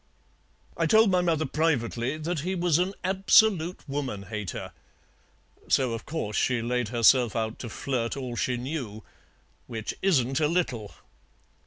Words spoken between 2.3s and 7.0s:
he was an absolute woman hater; so, of course, she laid